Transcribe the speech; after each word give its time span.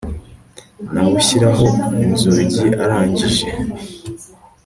nawushyiraho 0.93 1.67
inzugi 2.03 2.63
arangije 2.83 3.47